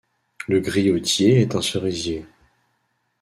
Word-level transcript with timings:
Le 0.47 0.59
griottier 0.61 1.41
est 1.41 1.53
un 1.53 1.61
cerisier. 1.61 2.25